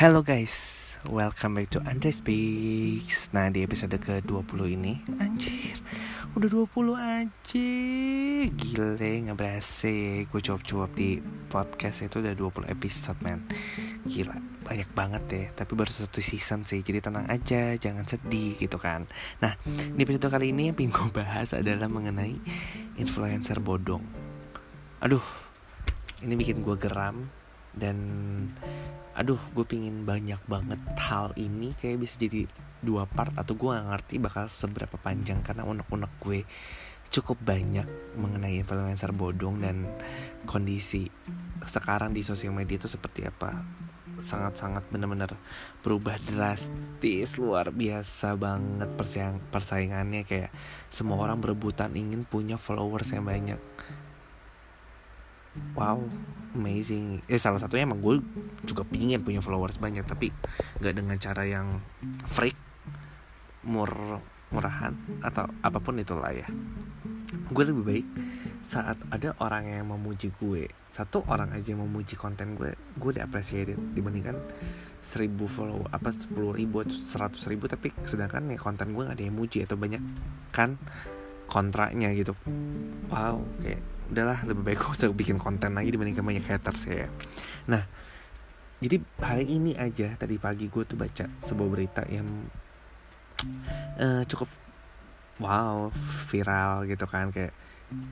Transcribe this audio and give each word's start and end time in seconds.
Hello 0.00 0.24
guys, 0.24 0.96
welcome 1.12 1.60
back 1.60 1.68
to 1.76 1.84
Andre 1.84 2.08
Speaks. 2.08 3.28
Nah 3.36 3.52
di 3.52 3.60
episode 3.60 4.00
ke-20 4.00 4.60
ini 4.72 4.96
Anjir, 5.20 5.76
udah 6.32 6.48
20 6.48 6.96
aja 6.96 7.68
Gile, 8.48 8.96
gak 9.28 9.36
berasa 9.36 9.92
Gue 10.24 10.40
cuap-cuap 10.40 10.96
di 10.96 11.20
podcast 11.52 12.08
itu 12.08 12.16
udah 12.16 12.32
20 12.32 12.72
episode 12.72 13.20
man. 13.20 13.44
Gila, 14.08 14.40
banyak 14.64 14.88
banget 14.96 15.24
ya 15.28 15.44
Tapi 15.52 15.76
baru 15.76 15.92
satu 15.92 16.24
season 16.24 16.64
sih, 16.64 16.80
jadi 16.80 17.04
tenang 17.04 17.28
aja 17.28 17.76
Jangan 17.76 18.08
sedih 18.08 18.56
gitu 18.56 18.80
kan. 18.80 19.04
Nah, 19.44 19.60
di 19.68 20.00
episode 20.00 20.32
kali 20.32 20.56
ini 20.56 20.72
yang 20.72 20.80
pengen 20.80 20.96
gue 20.96 21.12
bahas 21.12 21.52
adalah 21.52 21.92
mengenai 21.92 22.40
Influencer 22.96 23.60
bodong. 23.60 24.08
Aduh, 25.04 25.20
ini 26.24 26.40
bikin 26.40 26.64
gue 26.64 26.80
geram 26.80 27.39
dan 27.74 27.96
aduh 29.14 29.40
gue 29.52 29.66
pingin 29.66 30.06
banyak 30.06 30.40
banget 30.46 30.80
hal 30.96 31.34
ini 31.36 31.74
kayak 31.76 32.00
bisa 32.00 32.16
jadi 32.16 32.46
dua 32.80 33.04
part 33.04 33.36
atau 33.36 33.52
gue 33.52 33.68
gak 33.68 33.88
ngerti 33.92 34.14
bakal 34.16 34.48
seberapa 34.48 34.96
panjang 34.96 35.44
karena 35.44 35.68
unek-unek 35.68 36.12
gue 36.24 36.40
cukup 37.10 37.42
banyak 37.42 37.84
mengenai 38.14 38.62
influencer 38.62 39.10
bodong 39.10 39.58
dan 39.60 39.84
kondisi 40.46 41.10
sekarang 41.66 42.14
di 42.14 42.22
sosial 42.22 42.54
media 42.54 42.78
itu 42.78 42.88
seperti 42.88 43.26
apa. 43.26 43.60
Sangat-sangat 44.20 44.86
benar-benar 44.92 45.32
berubah 45.82 46.16
drastis 46.22 47.40
luar 47.40 47.74
biasa 47.74 48.38
banget 48.38 48.88
persaing 48.94 49.42
persaingannya. 49.50 50.22
Kayak 50.22 50.54
semua 50.86 51.18
orang 51.18 51.42
berebutan 51.42 51.92
ingin 51.98 52.22
punya 52.22 52.54
followers 52.60 53.10
yang 53.10 53.26
banyak 53.26 53.58
wow 55.74 55.98
amazing. 56.54 57.22
Eh 57.30 57.38
salah 57.38 57.62
satunya 57.62 57.86
emang 57.86 58.02
gue 58.02 58.18
juga 58.66 58.82
pingin 58.82 59.22
punya 59.22 59.38
followers 59.38 59.78
banyak 59.78 60.02
tapi 60.06 60.34
nggak 60.82 60.94
dengan 60.94 61.16
cara 61.18 61.42
yang 61.46 61.78
freak 62.26 62.58
mur 63.66 64.18
murahan 64.50 64.98
atau 65.22 65.46
apa 65.62 65.78
pun 65.78 66.02
itulah 66.02 66.34
ya. 66.34 66.46
Gue 67.50 67.62
lebih 67.66 67.84
baik 67.86 68.06
saat 68.60 68.98
ada 69.14 69.34
orang 69.38 69.70
yang 69.70 69.86
memuji 69.94 70.34
gue. 70.34 70.66
Satu 70.90 71.22
orang 71.30 71.54
aja 71.54 71.70
yang 71.70 71.86
memuji 71.86 72.18
konten 72.18 72.58
gue 72.58 72.74
gue 72.98 73.10
udah 73.14 73.30
appreciated 73.30 73.78
dibandingkan 73.94 74.34
seribu 74.98 75.46
follow 75.46 75.86
apa 75.94 76.10
sepuluh 76.10 76.50
ribu 76.50 76.82
atau 76.82 76.92
seratus 76.92 77.46
ribu 77.46 77.70
tapi 77.70 77.94
sedangkan 78.02 78.50
ya 78.50 78.58
konten 78.58 78.92
gue 78.92 79.06
gak 79.06 79.16
ada 79.16 79.24
yang 79.24 79.38
muji 79.38 79.62
atau 79.62 79.78
banyak 79.78 80.02
kan 80.50 80.74
kontraknya 81.46 82.10
gitu. 82.18 82.34
Wow 83.06 83.46
kayak 83.62 83.99
udahlah 84.10 84.42
lebih 84.44 84.62
baik 84.66 84.78
gue 84.82 84.92
usah 84.92 85.08
bikin 85.14 85.38
konten 85.38 85.74
lagi 85.74 85.94
dibandingkan 85.94 86.26
banyak 86.26 86.44
haters 86.44 86.90
ya. 86.90 87.08
Nah 87.70 87.86
jadi 88.80 88.96
hari 89.20 89.44
ini 89.44 89.76
aja 89.76 90.16
tadi 90.16 90.40
pagi 90.40 90.66
gue 90.66 90.82
tuh 90.88 90.96
baca 90.96 91.28
sebuah 91.38 91.68
berita 91.68 92.02
yang 92.08 92.26
uh, 94.00 94.22
cukup 94.24 94.48
wow 95.40 95.88
viral 96.28 96.84
gitu 96.84 97.08
kan 97.08 97.32
kayak 97.32 97.52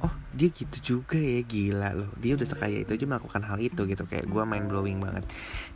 oh 0.03 0.11
dia 0.35 0.49
gitu 0.51 0.99
juga 0.99 1.17
ya 1.17 1.41
gila 1.41 1.91
loh. 1.95 2.11
Dia 2.19 2.35
udah 2.35 2.49
sekaya 2.49 2.83
itu 2.83 2.91
aja 2.95 3.05
melakukan 3.07 3.43
hal 3.47 3.59
itu 3.63 3.87
gitu. 3.87 4.05
Kayak 4.05 4.27
gue 4.27 4.43
main 4.43 4.67
blowing 4.67 4.99
banget. 4.99 5.25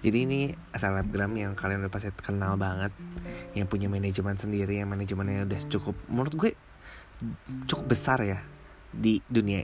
Jadi 0.02 0.18
ini 0.26 0.40
selebgram 0.74 1.32
yang 1.38 1.52
kalian 1.54 1.86
udah 1.86 1.92
pasti 1.92 2.10
kenal 2.18 2.58
banget 2.58 2.90
yang 3.54 3.70
punya 3.70 3.86
manajemen 3.86 4.34
sendiri 4.36 4.82
yang 4.82 4.90
manajemennya 4.90 5.46
udah 5.46 5.60
cukup 5.70 5.94
menurut 6.10 6.34
gue 6.34 6.50
cukup 7.70 7.86
besar 7.86 8.18
ya 8.26 8.42
di 8.92 9.22
dunia 9.24 9.62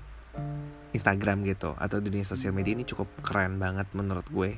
Instagram 0.92 1.44
gitu 1.44 1.77
atau 1.77 2.00
dunia 2.00 2.25
sosial 2.25 2.56
media 2.56 2.72
ini 2.72 2.89
cukup 2.89 3.06
keren 3.20 3.61
banget 3.61 3.86
menurut 3.92 4.25
gue. 4.33 4.56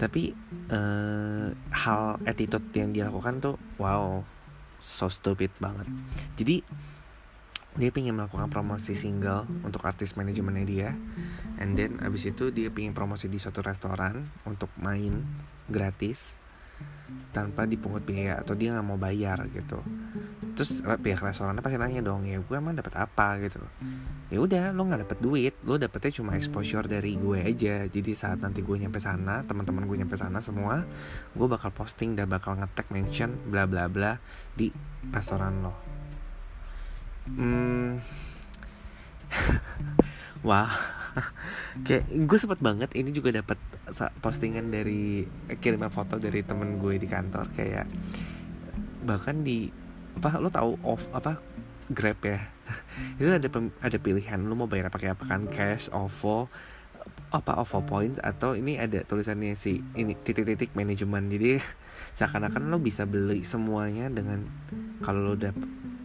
Tapi 0.00 0.32
uh, 0.72 1.52
hal 1.70 2.02
attitude 2.24 2.64
yang 2.74 2.90
dilakukan 2.90 3.44
tuh 3.44 3.56
wow 3.76 4.24
so 4.80 5.08
stupid 5.12 5.52
banget. 5.60 5.86
Jadi 6.36 6.56
dia 7.74 7.90
pengen 7.90 8.14
melakukan 8.14 8.46
promosi 8.54 8.94
single 8.94 9.50
untuk 9.66 9.82
artis 9.82 10.14
manajemennya 10.14 10.64
dia. 10.64 10.90
And 11.58 11.74
then 11.74 11.98
abis 12.00 12.30
itu 12.30 12.54
dia 12.54 12.70
pengen 12.70 12.94
promosi 12.94 13.26
di 13.26 13.36
suatu 13.36 13.60
restoran 13.60 14.30
untuk 14.46 14.70
main 14.78 15.26
gratis 15.66 16.38
tanpa 17.34 17.66
dipungut 17.66 18.02
biaya 18.06 18.40
atau 18.40 18.54
dia 18.54 18.74
nggak 18.74 18.86
mau 18.86 18.98
bayar 18.98 19.46
gitu 19.50 19.82
terus 20.54 20.80
pihak 20.80 21.20
restorannya 21.20 21.60
pasti 21.60 21.76
nanya 21.76 22.00
dong 22.00 22.24
ya 22.24 22.38
gue 22.38 22.56
emang 22.56 22.78
dapat 22.78 22.94
apa? 22.96 23.38
Gitu 23.42 23.58
ya 24.30 24.38
udah 24.40 24.72
lo 24.72 24.86
nggak 24.86 25.02
dapet 25.06 25.18
duit 25.20 25.54
lo 25.66 25.76
dapetnya 25.76 26.22
cuma 26.22 26.38
exposure 26.38 26.86
dari 26.86 27.18
gue 27.18 27.42
aja. 27.42 27.84
Jadi 27.90 28.10
saat 28.14 28.40
nanti 28.40 28.62
gue 28.62 28.76
nyampe 28.78 29.02
sana 29.02 29.42
teman-teman 29.44 29.84
gue 29.84 29.96
nyampe 30.00 30.14
sana 30.14 30.38
semua 30.38 30.86
gue 31.34 31.46
bakal 31.50 31.74
posting 31.74 32.14
dan 32.14 32.30
bakal 32.30 32.54
ngetek 32.54 32.88
mention 32.94 33.36
bla 33.50 33.66
bla 33.66 33.90
bla 33.90 34.16
di 34.54 34.70
restoran 35.10 35.60
lo. 35.60 35.74
Hmm. 37.28 37.98
Wah. 40.48 40.70
Kayak 41.86 42.04
gue 42.10 42.38
sempet 42.38 42.60
banget 42.60 42.90
ini 42.98 43.10
juga 43.14 43.30
dapat 43.30 43.58
postingan 44.18 44.66
dari 44.68 45.24
kiriman 45.62 45.90
foto 45.90 46.18
dari 46.18 46.42
temen 46.42 46.78
gue 46.78 46.98
di 46.98 47.08
kantor. 47.08 47.48
Kayak 47.54 47.86
bahkan 49.04 49.44
di 49.44 49.83
apa 50.14 50.38
lo 50.38 50.48
tahu 50.48 50.78
off 50.86 51.10
apa 51.12 51.38
grab 51.90 52.18
ya? 52.24 52.40
Itu 53.20 53.30
ada 53.30 53.48
ada 53.82 53.98
pilihan 54.00 54.40
lo 54.40 54.54
mau 54.56 54.70
bayar 54.70 54.88
pakai 54.88 55.12
apa 55.12 55.24
kan? 55.28 55.46
Cash 55.50 55.92
ovo 55.92 56.48
apa 57.34 57.58
OVO 57.58 57.82
points 57.82 58.22
atau 58.22 58.54
ini 58.54 58.78
ada 58.78 59.02
tulisannya 59.02 59.58
si 59.58 59.82
ini 59.98 60.14
titik-titik 60.14 60.72
manajemen. 60.78 61.26
Jadi 61.26 61.58
seakan-akan 62.18 62.70
lo 62.70 62.78
bisa 62.78 63.04
beli 63.04 63.42
semuanya 63.42 64.06
dengan 64.08 64.46
kalau 65.02 65.20
lo 65.20 65.32
udah 65.34 65.52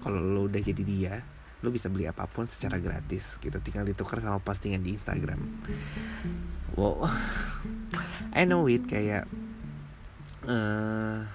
kalau 0.01 0.19
lo 0.19 0.49
udah 0.49 0.61
jadi 0.61 0.83
dia 0.83 1.15
lo 1.59 1.75
bisa 1.75 1.91
beli 1.91 2.07
apa 2.07 2.25
pun 2.25 2.49
secara 2.49 2.81
gratis 2.81 3.37
gitu. 3.37 3.55
Tinggal 3.61 3.85
ditukar 3.85 4.19
sama 4.23 4.41
postingan 4.41 4.81
di 4.81 4.95
Instagram. 4.95 5.39
Wow. 6.73 7.05
I 8.37 8.45
know 8.49 8.65
it 8.65 8.89
kayak 8.89 9.29
uh, 10.49 11.25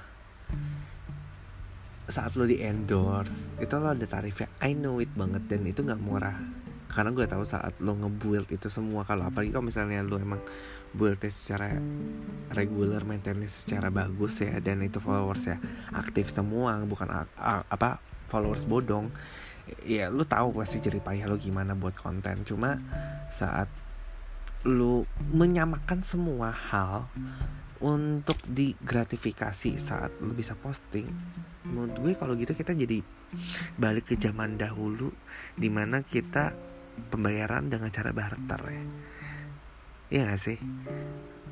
saat 2.05 2.37
lo 2.37 2.45
di 2.45 2.61
endorse 2.61 3.55
itu 3.61 3.75
lo 3.81 3.93
ada 3.93 4.05
tarifnya. 4.05 4.49
I 4.61 4.77
know 4.77 5.01
it 5.01 5.13
banget 5.17 5.49
dan 5.49 5.65
itu 5.65 5.81
nggak 5.81 6.01
murah. 6.01 6.37
Karena 6.89 7.11
gue 7.11 7.27
tahu 7.27 7.43
saat 7.43 7.81
lo 7.83 7.97
ngebuild 7.99 8.55
itu 8.55 8.71
semua 8.71 9.03
kalau 9.03 9.27
apalagi 9.27 9.51
kalau 9.51 9.67
misalnya 9.67 10.05
lo 10.05 10.21
emang 10.21 10.39
buildnya 10.95 11.27
secara 11.27 11.75
regular 12.55 13.03
maintenance 13.03 13.67
secara 13.67 13.91
bagus 13.91 14.39
ya 14.39 14.63
dan 14.63 14.79
itu 14.79 15.03
followers 15.03 15.51
ya 15.51 15.59
aktif 15.91 16.31
semua 16.31 16.79
bukan 16.87 17.27
apa 17.67 17.99
followers 18.31 18.63
bodong 18.63 19.11
ya 19.83 20.07
lu 20.07 20.23
tahu 20.23 20.55
pasti 20.55 20.79
jerih 20.79 21.03
payah 21.03 21.27
lu 21.27 21.41
gimana 21.41 21.75
buat 21.75 21.97
konten. 21.99 22.47
Cuma 22.47 22.79
saat 23.27 23.67
lu 24.65 25.05
menyamakan 25.35 26.01
semua 26.01 26.49
hal 26.49 27.05
untuk 27.85 28.41
digratifikasi 28.49 29.77
saat 29.77 30.17
lu 30.25 30.33
bisa 30.33 30.57
posting. 30.57 31.05
Menurut 31.69 32.01
gue 32.01 32.13
kalau 32.17 32.33
gitu 32.33 32.57
kita 32.57 32.73
jadi 32.73 33.05
balik 33.77 34.09
ke 34.09 34.17
zaman 34.17 34.57
dahulu 34.57 35.13
di 35.53 35.69
mana 35.69 36.01
kita 36.01 36.57
pembayaran 37.13 37.69
dengan 37.69 37.93
cara 37.93 38.17
barter 38.17 38.61
ya. 38.73 38.85
Iya 40.09 40.23
gak 40.33 40.41
sih? 40.41 40.59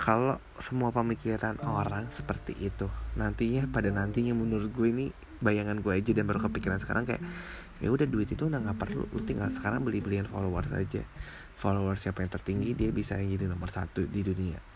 Kalau 0.01 0.41
semua 0.57 0.89
pemikiran 0.89 1.61
orang 1.63 2.09
seperti 2.09 2.57
itu 2.59 2.89
Nantinya 3.13 3.69
pada 3.69 3.93
nantinya 3.93 4.33
menurut 4.33 4.73
gue 4.73 4.89
ini 4.89 5.07
bayangan 5.45 5.85
gue 5.85 5.93
aja 5.93 6.17
dan 6.17 6.25
baru 6.25 6.49
kepikiran 6.49 6.81
sekarang 6.81 7.05
kayak 7.05 7.23
ya 7.83 7.93
udah 7.93 8.07
duit 8.09 8.31
itu 8.31 8.47
udah 8.47 8.63
nggak 8.63 8.79
perlu 8.79 9.11
lu 9.11 9.21
tinggal 9.27 9.51
sekarang 9.51 9.83
beli 9.83 10.01
belian 10.01 10.25
followers 10.25 10.73
aja. 10.73 11.05
Followers 11.53 12.09
siapa 12.09 12.25
yang 12.25 12.33
tertinggi 12.33 12.73
dia 12.73 12.89
bisa 12.89 13.21
jadi 13.21 13.45
nomor 13.45 13.69
satu 13.69 14.09
di 14.09 14.25
dunia 14.25 14.72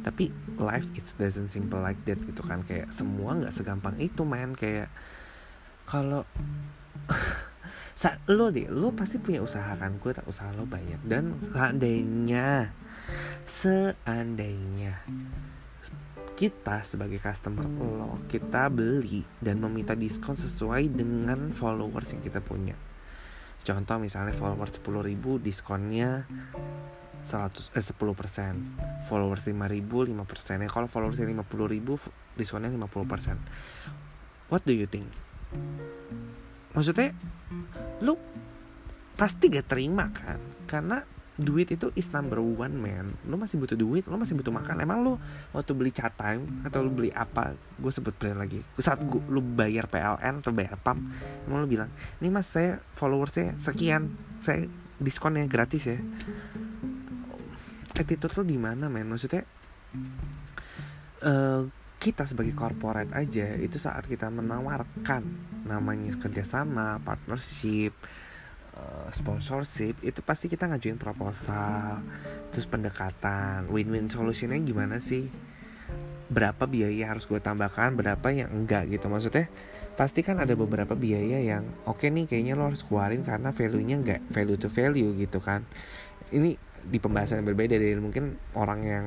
tapi 0.00 0.32
life 0.56 0.88
it 0.96 1.04
doesn't 1.20 1.52
simple 1.52 1.80
like 1.80 2.00
that 2.08 2.20
gitu 2.20 2.40
kan. 2.44 2.64
Kayak 2.64 2.92
semua 2.92 3.36
nggak 3.36 3.52
segampang 3.52 3.96
itu 4.00 4.24
man. 4.24 4.56
Kayak 4.56 4.88
kalau 5.84 6.24
saat 8.00 8.20
lo 8.30 8.48
deh 8.48 8.68
lo 8.72 8.96
pasti 8.96 9.20
punya 9.20 9.44
usaha 9.44 9.76
kan? 9.76 10.00
Gue 10.00 10.16
tak 10.16 10.24
usaha 10.24 10.48
lo 10.56 10.64
banyak. 10.64 11.04
Dan 11.04 11.36
seandainya 11.36 12.72
seandainya 13.44 15.04
kita 16.40 16.80
sebagai 16.80 17.20
customer 17.20 17.68
lo 17.68 18.16
kita 18.24 18.72
beli 18.72 19.28
dan 19.44 19.60
meminta 19.60 19.92
diskon 19.92 20.40
sesuai 20.40 20.88
dengan 20.88 21.52
followers 21.52 22.16
yang 22.16 22.24
kita 22.24 22.40
punya. 22.40 22.72
Contoh 23.60 24.00
misalnya 24.00 24.32
followers 24.32 24.80
10 24.80 25.04
ribu 25.04 25.36
diskonnya 25.36 26.24
100 27.24 27.76
eh 27.76 27.84
10 27.84 27.96
persen. 28.16 28.54
Followers 29.06 29.44
5 29.44 29.54
ribu 29.68 30.04
5 30.04 30.14
persen. 30.24 30.64
Ya 30.64 30.68
kalau 30.68 30.88
followers 30.88 31.20
50 31.20 31.34
ribu 31.68 32.00
diskonnya 32.36 32.72
50 32.72 33.04
persen. 33.10 33.36
What 34.50 34.66
do 34.66 34.74
you 34.74 34.88
think? 34.88 35.06
Maksudnya 36.74 37.14
lu 38.02 38.16
pasti 39.18 39.52
gak 39.52 39.68
terima 39.68 40.08
kan? 40.10 40.40
Karena 40.64 41.02
duit 41.40 41.72
itu 41.72 41.88
is 41.96 42.12
number 42.12 42.38
one 42.38 42.76
man. 42.76 43.16
Lo 43.24 43.40
masih 43.40 43.56
butuh 43.56 43.74
duit 43.74 44.04
lo 44.04 44.20
masih 44.20 44.36
butuh 44.36 44.52
makan. 44.52 44.84
Emang 44.84 45.00
lo 45.00 45.16
waktu 45.56 45.72
beli 45.72 45.90
chat 45.90 46.12
time 46.14 46.62
atau 46.68 46.84
lo 46.84 46.92
beli 46.92 47.08
apa 47.10 47.56
gue 47.56 47.92
sebut 47.92 48.12
brand 48.14 48.38
lagi. 48.38 48.60
Saat 48.76 49.00
gue 49.00 49.20
lo 49.32 49.40
bayar 49.40 49.88
PLN 49.88 50.44
atau 50.44 50.52
bayar 50.52 50.76
pam 50.76 51.00
emang 51.48 51.64
lo 51.64 51.66
bilang 51.66 51.90
ini 52.20 52.28
mas 52.28 52.46
saya 52.46 52.78
followersnya 52.94 53.56
sekian. 53.56 54.12
Saya 54.38 54.68
diskonnya 55.00 55.48
gratis 55.48 55.88
ya 55.88 55.98
attitude 58.00 58.34
lo 58.40 58.42
di 58.42 58.56
mana 58.56 58.88
men? 58.88 59.06
Maksudnya 59.06 59.44
uh, 61.22 61.62
kita 62.00 62.24
sebagai 62.24 62.56
corporate 62.56 63.12
aja 63.12 63.52
itu 63.60 63.76
saat 63.76 64.08
kita 64.08 64.32
menawarkan 64.32 65.22
namanya 65.68 66.16
kerjasama 66.16 66.96
partnership 67.04 67.92
Eh, 68.80 69.08
sponsorship 69.12 69.98
itu 70.00 70.22
pasti 70.24 70.48
kita 70.48 70.64
ngajuin 70.70 70.96
proposal. 70.96 72.00
Terus 72.54 72.66
pendekatan 72.70 73.68
win-win 73.68 74.08
solutionnya 74.08 74.56
gimana 74.62 74.96
sih? 74.96 75.28
Berapa 76.30 76.64
biaya 76.64 77.10
harus 77.12 77.26
gue 77.26 77.42
tambahkan 77.42 77.98
berapa 77.98 78.30
yang 78.32 78.48
enggak 78.54 78.88
gitu. 78.88 79.10
Maksudnya 79.10 79.50
pasti 79.98 80.24
kan 80.24 80.40
ada 80.40 80.54
beberapa 80.56 80.96
biaya 80.96 81.42
yang 81.42 81.66
oke 81.84 82.00
okay 82.00 82.08
nih 82.08 82.24
kayaknya 82.24 82.54
lo 82.56 82.70
harus 82.70 82.80
keluarin 82.86 83.20
karena 83.20 83.52
value 83.52 83.84
nya 83.84 83.96
enggak 84.00 84.22
value 84.32 84.56
to 84.56 84.70
value 84.72 85.12
gitu 85.18 85.42
kan. 85.42 85.66
Ini 86.30 86.54
di 86.80 86.98
pembahasan 86.98 87.44
yang 87.44 87.48
berbeda 87.52 87.76
dari 87.76 87.96
mungkin 88.00 88.40
orang 88.56 88.80
yang 88.82 89.06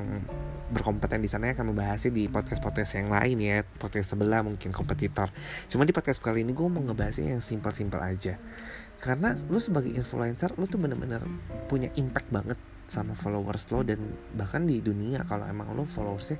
berkompeten 0.70 1.20
di 1.20 1.28
sana 1.28 1.52
akan 1.52 1.74
membahasnya 1.74 2.14
di 2.14 2.26
podcast-podcast 2.30 3.02
yang 3.02 3.08
lain 3.12 3.36
ya 3.38 3.56
podcast 3.62 4.14
sebelah 4.14 4.40
mungkin 4.40 4.70
kompetitor. 4.70 5.28
Cuma 5.68 5.84
di 5.84 5.92
podcast 5.92 6.22
kali 6.22 6.46
ini 6.46 6.54
gue 6.54 6.66
mau 6.66 6.80
ngebahasnya 6.80 7.36
yang 7.36 7.42
simpel-simpel 7.42 8.00
aja. 8.00 8.40
Karena 9.02 9.36
lu 9.50 9.60
sebagai 9.60 9.92
influencer 9.92 10.56
lu 10.56 10.64
tuh 10.64 10.80
bener-bener 10.80 11.20
punya 11.68 11.92
impact 11.98 12.28
banget 12.32 12.58
sama 12.84 13.16
followers 13.16 13.68
lo 13.72 13.80
dan 13.80 14.00
bahkan 14.36 14.64
di 14.64 14.80
dunia 14.80 15.24
kalau 15.24 15.48
emang 15.48 15.72
lo 15.72 15.88
followersnya 15.88 16.36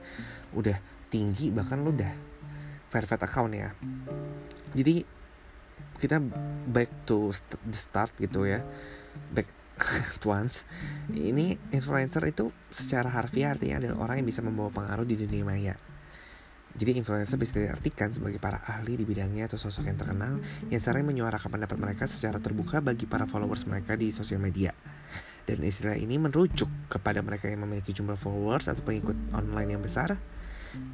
udah 0.52 0.76
tinggi 1.08 1.48
bahkan 1.48 1.80
lo 1.80 1.92
udah 1.92 2.12
verified 2.88 3.22
account 3.22 3.52
ya. 3.52 3.70
Jadi 4.74 5.02
kita 5.98 6.18
back 6.68 7.06
to 7.06 7.30
the 7.64 7.78
start 7.78 8.10
gitu 8.18 8.46
ya. 8.48 8.62
Back 9.30 9.46
once 10.26 10.62
ini 11.10 11.58
influencer 11.74 12.22
itu 12.30 12.54
secara 12.70 13.10
harfiah 13.10 13.54
artinya 13.54 13.82
adalah 13.82 14.06
orang 14.06 14.22
yang 14.22 14.28
bisa 14.28 14.40
membawa 14.40 14.70
pengaruh 14.70 15.06
di 15.06 15.18
dunia 15.18 15.42
maya. 15.42 15.74
Jadi 16.74 16.98
influencer 16.98 17.38
bisa 17.38 17.54
diartikan 17.54 18.10
sebagai 18.10 18.42
para 18.42 18.58
ahli 18.66 18.98
di 18.98 19.06
bidangnya 19.06 19.46
atau 19.46 19.54
sosok 19.54 19.86
yang 19.86 19.98
terkenal 19.98 20.42
yang 20.74 20.82
sering 20.82 21.06
menyuarakan 21.06 21.46
pendapat 21.46 21.78
mereka 21.78 22.04
secara 22.10 22.42
terbuka 22.42 22.82
bagi 22.82 23.06
para 23.06 23.30
followers 23.30 23.62
mereka 23.70 23.94
di 23.94 24.10
sosial 24.10 24.42
media. 24.42 24.74
Dan 25.46 25.62
istilah 25.62 25.94
ini 25.94 26.18
merujuk 26.18 26.66
kepada 26.90 27.22
mereka 27.22 27.46
yang 27.46 27.62
memiliki 27.62 27.94
jumlah 27.94 28.18
followers 28.18 28.66
atau 28.66 28.82
pengikut 28.82 29.14
online 29.30 29.78
yang 29.78 29.82
besar 29.86 30.18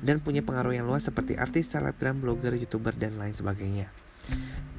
dan 0.04 0.20
punya 0.20 0.44
pengaruh 0.44 0.76
yang 0.76 0.84
luas 0.84 1.08
seperti 1.08 1.40
artis, 1.40 1.72
selebgram, 1.72 2.20
blogger, 2.20 2.52
youtuber, 2.52 2.92
dan 2.92 3.16
lain 3.16 3.32
sebagainya 3.32 3.88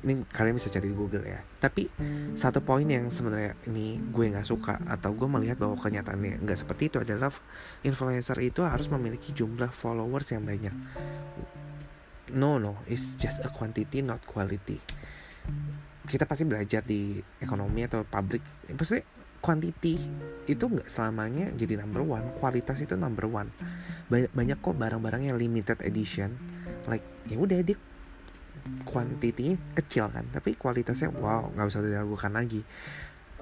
ini 0.01 0.25
kalian 0.25 0.57
bisa 0.57 0.73
cari 0.73 0.89
di 0.89 0.97
Google 0.97 1.25
ya. 1.25 1.39
Tapi 1.61 1.85
satu 2.33 2.65
poin 2.65 2.85
yang 2.85 3.05
sebenarnya 3.13 3.53
ini 3.69 4.01
gue 4.01 4.33
nggak 4.33 4.47
suka 4.47 4.81
atau 4.89 5.13
gue 5.13 5.29
melihat 5.29 5.61
bahwa 5.61 5.77
kenyataannya 5.77 6.41
nggak 6.41 6.57
seperti 6.57 6.89
itu 6.89 6.97
adalah 6.97 7.29
influencer 7.85 8.37
itu 8.41 8.65
harus 8.65 8.89
memiliki 8.89 9.29
jumlah 9.29 9.69
followers 9.69 10.33
yang 10.33 10.41
banyak. 10.41 10.73
No 12.33 12.57
no 12.57 12.81
it's 12.89 13.13
just 13.13 13.45
a 13.45 13.49
quantity 13.53 14.01
not 14.01 14.25
quality. 14.25 14.81
Kita 16.01 16.25
pasti 16.25 16.49
belajar 16.49 16.81
di 16.81 17.21
ekonomi 17.37 17.85
atau 17.85 18.01
pabrik 18.01 18.41
pasti 18.73 19.21
quantity 19.41 19.97
itu 20.49 20.63
nggak 20.65 20.85
selamanya 20.85 21.49
jadi 21.57 21.81
number 21.81 22.01
one 22.01 22.25
kualitas 22.41 22.81
itu 22.81 22.97
number 22.97 23.29
one. 23.29 23.53
Banyak, 24.09 24.33
banyak 24.33 24.57
kok 24.65 24.75
barang-barang 24.81 25.29
yang 25.29 25.37
limited 25.37 25.77
edition. 25.85 26.33
Like 26.89 27.05
ya 27.29 27.37
udah 27.37 27.61
dia 27.61 27.77
kuantitinya 28.85 29.57
kecil 29.73 30.07
kan 30.11 30.25
tapi 30.29 30.53
kualitasnya 30.53 31.09
wow 31.17 31.49
nggak 31.53 31.67
usah 31.67 31.81
diragukan 31.81 32.31
lagi. 32.33 32.61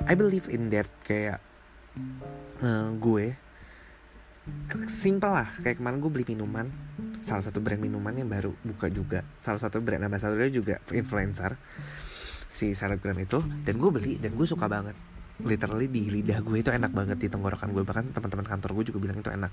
I 0.07 0.15
believe 0.15 0.47
in 0.47 0.71
that 0.71 0.87
kayak 1.03 1.43
uh, 2.63 2.89
gue 2.95 3.35
simple 4.87 5.29
lah 5.29 5.49
kayak 5.61 5.77
kemarin 5.83 5.99
gue 5.99 6.11
beli 6.11 6.25
minuman 6.33 6.67
salah 7.19 7.43
satu 7.43 7.59
brand 7.59 7.83
minuman 7.83 8.15
yang 8.15 8.31
baru 8.31 8.55
buka 8.63 8.87
juga 8.87 9.27
salah 9.35 9.59
satu 9.59 9.83
brand 9.83 10.07
ambassadornya 10.07 10.51
juga 10.51 10.75
influencer 10.95 11.59
si 12.49 12.73
selebgram 12.73 13.19
itu 13.21 13.43
dan 13.61 13.77
gue 13.77 13.89
beli 13.93 14.17
dan 14.17 14.33
gue 14.33 14.47
suka 14.47 14.65
banget. 14.65 14.97
Literally 15.39 15.87
di 15.87 16.11
lidah 16.11 16.43
gue 16.43 16.59
itu 16.59 16.67
enak 16.67 16.91
banget 16.91 17.15
di 17.21 17.27
tenggorokan 17.31 17.71
gue 17.71 17.83
bahkan 17.85 18.11
teman-teman 18.11 18.43
kantor 18.43 18.81
gue 18.81 18.85
juga 18.91 18.99
bilang 18.99 19.17
itu 19.21 19.29
enak. 19.31 19.51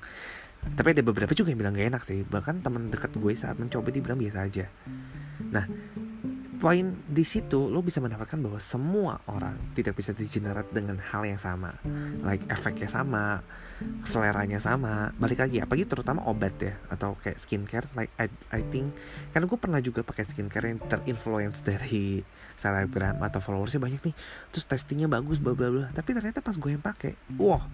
Tapi 0.75 0.88
ada 0.97 1.02
beberapa 1.05 1.31
juga 1.37 1.52
yang 1.52 1.61
bilang 1.61 1.75
gak 1.76 1.88
enak 1.93 2.02
sih 2.02 2.25
bahkan 2.26 2.59
teman 2.64 2.88
dekat 2.91 3.12
gue 3.14 3.32
saat 3.37 3.61
mencoba 3.61 3.93
dia 3.93 4.02
bilang 4.02 4.19
biasa 4.19 4.38
aja 4.49 4.67
nah 5.53 5.65
poin 6.56 6.97
di 7.05 7.21
situ 7.23 7.69
lo 7.69 7.85
bisa 7.85 8.00
mendapatkan 8.00 8.41
bahwa 8.41 8.56
semua 8.56 9.21
orang 9.29 9.55
tidak 9.77 9.93
bisa 9.93 10.17
digenerate 10.17 10.73
dengan 10.73 10.97
hal 10.97 11.29
yang 11.29 11.37
sama. 11.37 11.77
Like 12.25 12.49
efeknya 12.49 12.88
sama 12.88 13.44
seleranya 14.00 14.56
sama 14.56 15.12
balik 15.21 15.44
lagi 15.44 15.61
apalagi 15.61 15.85
terutama 15.85 16.25
obat 16.25 16.56
ya 16.56 16.75
atau 16.88 17.12
kayak 17.21 17.37
skincare 17.37 17.85
like 17.93 18.09
I, 18.17 18.33
I 18.49 18.65
think 18.73 18.97
karena 19.37 19.44
gue 19.44 19.59
pernah 19.61 19.81
juga 19.85 20.00
pakai 20.00 20.25
skincare 20.25 20.73
yang 20.73 20.81
terinfluence 20.81 21.61
dari 21.61 22.25
selebgram 22.56 23.21
atau 23.21 23.38
followersnya 23.38 23.81
banyak 23.85 24.00
nih 24.00 24.15
terus 24.49 24.65
testingnya 24.65 25.12
bagus 25.12 25.38
bla 25.38 25.53
bla 25.53 25.69
bla. 25.69 25.87
Tapi 25.93 26.17
ternyata 26.17 26.41
pas 26.41 26.56
gue 26.56 26.71
yang 26.73 26.83
pakai 26.83 27.12
wah 27.37 27.69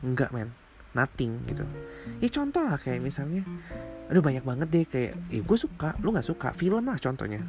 enggak 0.00 0.32
men 0.32 0.63
nothing 0.94 1.42
gitu. 1.50 1.66
Ya 2.22 2.28
contoh 2.30 2.62
lah 2.64 2.78
kayak 2.78 3.02
misalnya 3.02 3.42
aduh 4.08 4.22
banyak 4.22 4.44
banget 4.46 4.68
deh 4.70 4.84
kayak 4.86 5.12
eh 5.30 5.42
gue 5.42 5.58
suka 5.58 5.98
lu 6.00 6.14
nggak 6.14 6.26
suka 6.26 6.48
film 6.54 6.86
lah 6.86 6.96
contohnya. 6.98 7.42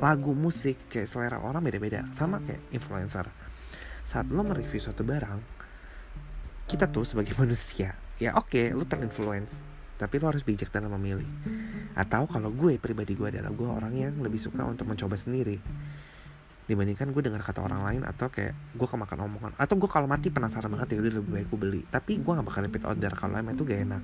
Lagu 0.00 0.32
musik 0.32 0.88
kayak 0.88 1.10
selera 1.10 1.38
orang 1.42 1.60
beda-beda 1.60 2.08
sama 2.14 2.40
kayak 2.40 2.62
influencer. 2.72 3.26
Saat 4.06 4.32
lo 4.32 4.40
mereview 4.46 4.80
suatu 4.80 5.04
barang 5.04 5.60
kita 6.70 6.86
tuh 6.86 7.02
sebagai 7.02 7.34
manusia 7.42 7.98
ya 8.22 8.38
oke 8.38 8.54
okay, 8.54 8.66
lo 8.70 8.86
terinfluence 8.86 9.66
tapi 9.98 10.16
lo 10.16 10.32
harus 10.32 10.40
bijak 10.40 10.72
dalam 10.72 10.96
memilih. 10.96 11.28
Atau 11.92 12.24
kalau 12.24 12.48
gue 12.48 12.80
pribadi 12.80 13.12
gue 13.12 13.28
adalah 13.36 13.52
gue 13.52 13.68
orang 13.68 13.92
yang 13.92 14.14
lebih 14.24 14.40
suka 14.40 14.64
untuk 14.64 14.88
mencoba 14.88 15.12
sendiri 15.12 15.60
dibandingkan 16.70 17.10
gue 17.10 17.22
dengar 17.26 17.42
kata 17.42 17.66
orang 17.66 17.82
lain 17.82 18.02
atau 18.06 18.30
kayak 18.30 18.54
gue 18.78 18.86
kemakan 18.86 19.26
omongan. 19.26 19.52
Atau 19.58 19.74
gue 19.74 19.90
kalau 19.90 20.06
mati 20.06 20.30
penasaran 20.30 20.70
banget 20.70 20.94
ya 20.94 21.02
lebih 21.02 21.26
baik 21.26 21.46
gue 21.50 21.58
beli. 21.58 21.80
Tapi 21.90 22.22
gue 22.22 22.30
gak 22.30 22.46
bakal 22.46 22.62
repeat 22.62 22.86
order 22.86 23.10
kalau 23.18 23.34
emang 23.34 23.58
itu 23.58 23.66
gak 23.66 23.82
enak. 23.90 24.02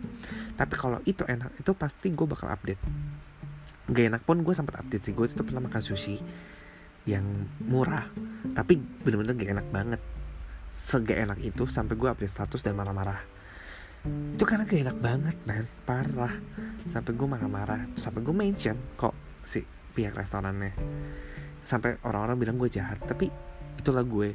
Tapi 0.59 0.75
kalau 0.75 0.99
itu 1.07 1.23
enak 1.23 1.55
itu 1.63 1.71
pasti 1.79 2.11
gue 2.11 2.27
bakal 2.27 2.51
update. 2.51 2.83
Gak 3.87 4.05
enak 4.11 4.23
pun 4.27 4.43
gue 4.43 4.51
sempat 4.51 4.83
update 4.83 4.99
sih. 5.07 5.15
Gue 5.15 5.31
itu 5.31 5.39
pernah 5.47 5.63
makan 5.63 5.79
sushi 5.79 6.19
yang 7.07 7.23
murah 7.63 8.11
tapi 8.51 8.83
bener-bener 8.83 9.39
gak 9.39 9.51
enak 9.63 9.67
banget. 9.71 10.03
Sega 10.75 11.23
enak 11.23 11.39
itu 11.47 11.71
sampai 11.71 11.95
gue 11.95 12.09
update 12.11 12.35
status 12.35 12.67
dan 12.67 12.75
marah-marah. 12.75 13.23
Itu 14.35 14.43
karena 14.43 14.67
gak 14.67 14.91
enak 14.91 14.99
banget 14.99 15.37
man 15.47 15.71
parah. 15.87 16.35
Sampai 16.91 17.15
gue 17.15 17.29
marah-marah. 17.31 17.95
Sampai 17.95 18.27
gue 18.27 18.35
mention 18.35 18.75
kok 18.99 19.15
si 19.47 19.63
pihak 19.95 20.19
restorannya 20.19 20.75
sampai 21.67 21.99
orang-orang 22.07 22.39
bilang 22.39 22.57
gue 22.57 22.71
jahat 22.71 23.03
tapi 23.03 23.29
itulah 23.77 24.07
gue. 24.07 24.31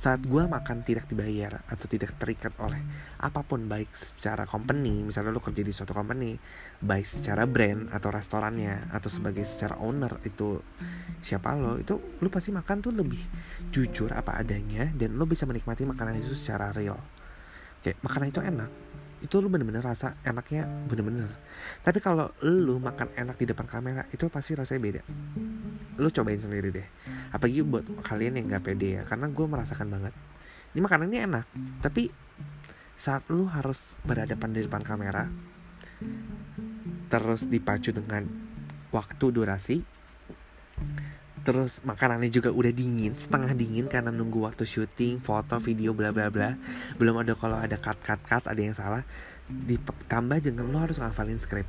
Saat 0.00 0.24
gue 0.24 0.48
makan 0.48 0.80
tidak 0.80 1.12
dibayar 1.12 1.60
atau 1.68 1.84
tidak 1.84 2.16
terikat 2.16 2.56
oleh 2.56 2.80
apa 3.20 3.44
pun 3.44 3.68
baik 3.68 3.92
secara 3.92 4.48
company 4.48 5.04
misalnya 5.04 5.28
lo 5.28 5.44
kerja 5.44 5.60
di 5.60 5.76
suatu 5.76 5.92
company 5.92 6.40
baik 6.80 7.04
secara 7.04 7.44
brand 7.44 7.92
atau 7.92 8.08
restorannya 8.08 8.88
atau 8.96 9.12
sebagai 9.12 9.44
secara 9.44 9.76
owner 9.76 10.24
itu 10.24 10.56
siapa 11.20 11.52
lo 11.52 11.76
itu 11.76 12.00
lo 12.16 12.28
pasti 12.32 12.48
makan 12.48 12.80
tuh 12.80 12.96
lebih 12.96 13.20
jujur 13.68 14.16
apa 14.16 14.40
adanya 14.40 14.88
dan 14.96 15.20
lo 15.20 15.28
bisa 15.28 15.44
menikmati 15.44 15.84
makanan 15.84 16.16
itu 16.16 16.32
secara 16.32 16.72
real. 16.72 16.96
Kayak 17.84 18.00
makanan 18.00 18.32
itu 18.32 18.40
enak 18.40 18.70
itu 19.20 19.36
lu 19.38 19.52
bener-bener 19.52 19.84
rasa 19.84 20.16
enaknya 20.24 20.64
bener-bener. 20.88 21.28
Tapi 21.84 22.00
kalau 22.00 22.32
lu 22.44 22.80
makan 22.80 23.12
enak 23.16 23.36
di 23.36 23.46
depan 23.48 23.68
kamera 23.68 24.08
itu 24.12 24.26
pasti 24.32 24.56
rasanya 24.56 24.80
beda. 24.80 25.02
Lu 26.00 26.08
cobain 26.08 26.40
sendiri 26.40 26.72
deh. 26.72 26.88
Apalagi 27.32 27.60
buat 27.60 27.84
kalian 28.04 28.40
yang 28.40 28.56
gak 28.56 28.64
pede 28.64 29.00
ya 29.00 29.02
karena 29.04 29.28
gue 29.28 29.46
merasakan 29.46 29.88
banget. 29.92 30.12
Ini 30.72 30.80
makanannya 30.80 31.20
enak 31.28 31.46
tapi 31.84 32.08
saat 33.00 33.24
lu 33.32 33.48
harus 33.48 33.96
berhadapan 34.04 34.52
di 34.52 34.60
depan 34.60 34.84
kamera 34.84 35.24
terus 37.08 37.48
dipacu 37.48 37.96
dengan 37.96 38.28
waktu 38.92 39.26
durasi 39.32 39.80
terus 41.40 41.80
makanannya 41.82 42.28
juga 42.28 42.52
udah 42.52 42.72
dingin 42.72 43.16
setengah 43.16 43.56
dingin 43.56 43.88
karena 43.88 44.12
nunggu 44.12 44.44
waktu 44.44 44.68
syuting 44.68 45.20
foto 45.22 45.56
video 45.58 45.96
bla 45.96 46.12
bla 46.12 46.28
bla. 46.28 46.56
Belum 47.00 47.16
ada 47.20 47.32
kalau 47.36 47.56
ada 47.56 47.76
cut 47.80 47.98
cut 48.00 48.20
cut 48.22 48.44
ada 48.46 48.60
yang 48.60 48.76
salah 48.76 49.02
ditambah 49.50 50.38
dengan 50.38 50.70
lo 50.70 50.78
harus 50.78 51.02
ngafalin 51.02 51.38
skrip. 51.42 51.66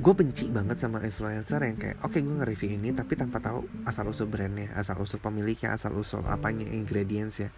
Gue 0.00 0.14
benci 0.16 0.48
banget 0.48 0.80
sama 0.80 1.04
influencer 1.04 1.60
yang 1.60 1.76
kayak 1.76 2.00
oke 2.00 2.16
okay, 2.16 2.24
gue 2.24 2.32
nge-review 2.32 2.70
ini 2.80 2.96
tapi 2.96 3.12
tanpa 3.12 3.44
tahu 3.44 3.68
asal 3.84 4.08
usul 4.08 4.24
brandnya 4.24 4.72
asal 4.72 4.96
usul 4.96 5.20
pemiliknya 5.20 5.76
asal 5.76 5.92
usul 5.92 6.24
apanya 6.24 6.64
ingredients 6.64 7.44
ya 7.44 7.52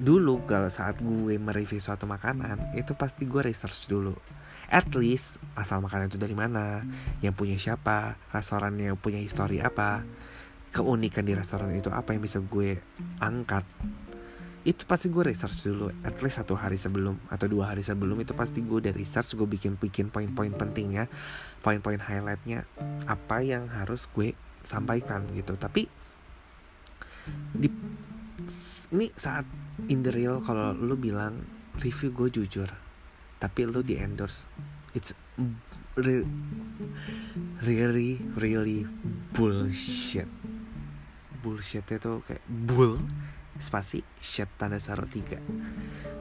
dulu 0.00 0.40
kalau 0.48 0.72
saat 0.72 1.04
gue 1.04 1.36
mereview 1.36 1.78
suatu 1.78 2.08
makanan 2.08 2.72
itu 2.80 2.96
pasti 2.96 3.28
gue 3.28 3.44
research 3.44 3.92
dulu. 3.92 4.16
At 4.68 4.88
least 4.96 5.40
asal 5.56 5.84
makanan 5.84 6.08
itu 6.08 6.20
dari 6.20 6.36
mana 6.36 6.84
yang 7.20 7.36
punya 7.36 7.60
siapa 7.60 8.16
restorannya 8.32 8.96
punya 8.96 9.20
histori 9.20 9.60
apa 9.60 10.04
keunikan 10.78 11.26
di 11.26 11.34
restoran 11.34 11.74
itu 11.74 11.90
apa 11.90 12.14
yang 12.14 12.22
bisa 12.22 12.38
gue 12.38 12.78
angkat 13.18 13.66
itu 14.62 14.84
pasti 14.84 15.08
gue 15.08 15.24
research 15.24 15.64
dulu. 15.64 15.88
At 16.04 16.20
least 16.20 16.44
satu 16.44 16.52
hari 16.52 16.76
sebelum 16.76 17.16
atau 17.32 17.48
dua 17.48 17.72
hari 17.72 17.80
sebelum 17.80 18.20
itu 18.20 18.36
pasti 18.36 18.62
gue 18.62 18.78
udah 18.84 18.94
research 18.94 19.34
gue 19.34 19.48
bikin 19.48 19.74
bikin 19.80 20.12
poin-poin 20.12 20.54
pentingnya 20.54 21.10
poin-poin 21.64 21.98
highlightnya 21.98 22.68
apa 23.10 23.42
yang 23.42 23.66
harus 23.66 24.06
gue 24.14 24.38
sampaikan 24.62 25.26
gitu. 25.34 25.58
Tapi 25.58 25.88
di 27.58 27.68
ini 28.94 29.10
saat 29.18 29.44
in 29.90 30.06
the 30.06 30.12
real 30.14 30.38
kalau 30.38 30.72
lu 30.76 30.94
bilang 30.94 31.42
review 31.82 32.10
gue 32.14 32.28
jujur 32.42 32.68
tapi 33.38 33.68
lu 33.68 33.84
di 33.84 33.94
endorse 34.00 34.48
it's 34.96 35.14
re 35.98 36.24
really 37.62 38.18
really 38.38 38.88
bullshit 39.36 40.26
bullshitnya 41.42 41.98
tuh 42.02 42.22
kayak 42.26 42.42
bull 42.46 42.98
spasi 43.58 44.02
shit 44.22 44.48
tanda 44.58 44.78
seru 44.78 45.06
tiga. 45.06 45.38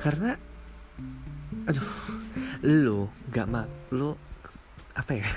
Karena 0.02 0.34
aduh 1.68 1.90
lu 2.66 3.08
gak 3.30 3.48
mak 3.48 3.68
lu 3.94 4.18
apa 4.98 5.12
ya? 5.14 5.28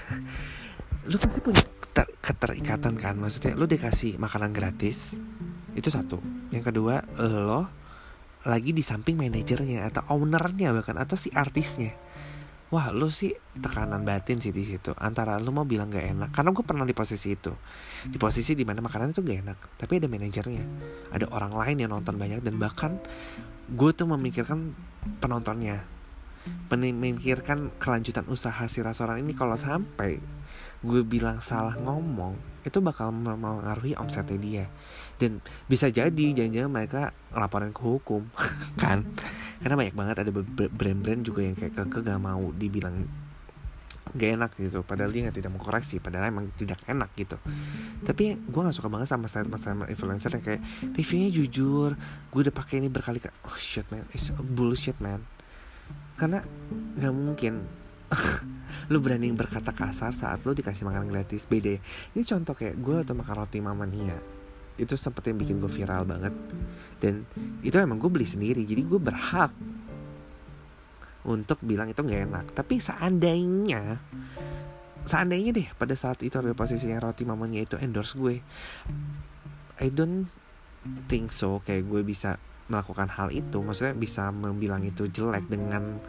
Lu 1.09 1.17
pasti 1.17 1.41
punya 1.41 1.65
keter, 1.65 2.07
keterikatan 2.21 2.95
kan? 2.97 3.17
Maksudnya 3.17 3.57
lu 3.57 3.69
dikasih 3.69 4.17
makanan 4.17 4.53
gratis 4.53 5.21
itu 5.77 5.89
satu. 5.89 6.21
Yang 6.53 6.73
kedua 6.73 7.05
lo 7.21 7.69
lagi 8.41 8.73
di 8.73 8.81
samping 8.81 9.21
manajernya 9.21 9.93
atau 9.93 10.03
ownernya 10.17 10.73
bahkan 10.73 10.97
atau 10.97 11.13
si 11.13 11.29
artisnya 11.37 11.93
wah 12.71 12.95
lu 12.95 13.11
sih 13.11 13.35
tekanan 13.59 14.07
batin 14.07 14.39
sih 14.39 14.55
di 14.55 14.63
situ. 14.63 14.95
Antara 14.95 15.37
lu 15.43 15.51
mau 15.51 15.67
bilang 15.67 15.91
gak 15.91 16.07
enak. 16.07 16.31
Karena 16.31 16.51
gue 16.55 16.65
pernah 16.65 16.87
di 16.87 16.95
posisi 16.95 17.35
itu. 17.35 17.51
Di 18.07 18.17
posisi 18.17 18.55
di 18.55 18.63
mana 18.63 18.79
makanan 18.81 19.11
itu 19.11 19.21
gak 19.23 19.39
enak 19.43 19.59
tapi 19.77 19.99
ada 19.99 20.07
manajernya. 20.07 20.65
Ada 21.11 21.27
orang 21.35 21.53
lain 21.55 21.77
yang 21.83 21.91
nonton 21.91 22.15
banyak 22.17 22.41
dan 22.41 22.55
bahkan 22.57 22.97
gue 23.71 23.91
tuh 23.91 24.07
memikirkan 24.07 24.73
penontonnya. 25.19 25.83
Memikirkan 26.71 27.75
kelanjutan 27.77 28.25
usaha 28.31 28.65
si 28.71 28.81
restoran 28.81 29.21
ini. 29.21 29.35
Kalau 29.35 29.59
sampai 29.59 30.23
gue 30.81 31.03
bilang 31.05 31.43
salah 31.45 31.77
ngomong 31.77 32.51
itu 32.65 32.79
bakal 32.85 33.13
mempengaruhi 33.13 33.97
omsetnya 33.97 34.37
dia 34.37 34.65
dan 35.21 35.45
bisa 35.69 35.93
jadi 35.93 36.27
jangan-jangan 36.33 36.73
mereka 36.73 37.13
laporan 37.37 37.77
ke 37.77 37.83
hukum 37.85 38.25
kan? 38.83 39.05
Karena 39.61 39.77
banyak 39.77 39.93
banget 39.93 40.17
ada 40.25 40.31
brand-brand 40.73 41.21
juga 41.21 41.45
yang 41.45 41.53
kayak 41.53 41.77
keke 41.77 42.01
gak 42.01 42.17
mau 42.17 42.49
dibilang 42.57 43.05
gak 44.17 44.31
enak 44.41 44.51
gitu. 44.57 44.81
Padahal 44.81 45.13
dia 45.13 45.29
nggak 45.29 45.37
tidak 45.37 45.53
mau 45.53 45.61
koreksi 45.61 46.01
padahal 46.01 46.33
emang 46.33 46.49
tidak 46.57 46.81
enak 46.89 47.13
gitu. 47.15 47.37
Tapi 48.01 48.41
gue 48.41 48.61
nggak 48.65 48.75
suka 48.75 48.89
banget 48.89 49.13
sama 49.13 49.29
statement 49.29 49.61
sama 49.61 49.85
influencer 49.93 50.33
yang 50.41 50.43
kayak 50.43 50.63
reviewnya 50.97 51.31
jujur 51.31 51.91
gue 52.33 52.41
udah 52.41 52.55
pakai 52.57 52.81
ini 52.81 52.89
berkali 52.89 53.21
kali 53.21 53.37
oh 53.45 53.57
shit 53.61 53.85
man. 53.93 54.09
It's 54.17 54.33
bullshit 54.33 54.97
man. 54.99 55.21
Karena 56.17 56.41
nggak 56.97 57.13
mungkin. 57.13 57.55
Lu 58.91 58.99
berani 58.99 59.31
berkata 59.31 59.71
kasar 59.71 60.11
saat 60.11 60.43
lu 60.43 60.51
dikasih 60.51 60.83
makanan 60.83 61.15
gratis. 61.15 61.47
Beda 61.47 61.79
ini 62.17 62.23
contoh 62.27 62.59
kayak 62.59 62.75
gue 62.83 62.97
atau 63.07 63.15
makan 63.15 63.35
roti 63.39 63.63
mama 63.63 63.87
Nia 63.87 64.40
itu 64.81 64.97
sempet 64.97 65.29
yang 65.29 65.37
bikin 65.37 65.61
gue 65.61 65.69
viral 65.69 66.09
banget. 66.09 66.33
Dan 66.97 67.29
itu 67.61 67.77
emang 67.77 68.01
gue 68.01 68.09
beli 68.09 68.25
sendiri 68.25 68.65
jadi 68.65 68.81
gue 68.81 68.97
berhak 68.97 69.53
untuk 71.29 71.61
bilang 71.61 71.93
itu 71.93 72.01
nggak 72.01 72.23
enak. 72.33 72.47
Tapi 72.57 72.81
seandainya 72.81 74.01
seandainya 75.05 75.51
deh 75.53 75.69
pada 75.77 75.93
saat 75.93 76.25
itu 76.25 76.37
ada 76.41 76.57
posisinya 76.57 77.01
roti 77.01 77.25
mamanya 77.25 77.65
itu 77.65 77.77
endorse 77.81 78.21
gue 78.21 78.37
I 79.81 79.89
don't 79.89 80.29
think 81.09 81.33
so 81.33 81.65
kayak 81.65 81.89
gue 81.89 82.01
bisa 82.05 82.41
melakukan 82.73 83.13
hal 83.13 83.29
itu. 83.29 83.61
Maksudnya 83.61 83.93
bisa 83.93 84.33
membilang 84.33 84.81
itu 84.85 85.09
jelek 85.13 85.49
dengan 85.49 86.01